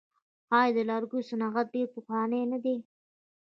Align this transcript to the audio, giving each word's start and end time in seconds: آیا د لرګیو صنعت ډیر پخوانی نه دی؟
آیا 0.59 0.71
د 0.75 0.79
لرګیو 0.89 1.27
صنعت 1.29 1.67
ډیر 1.75 1.87
پخوانی 1.95 2.41
نه 2.51 2.57
دی؟ 2.63 2.77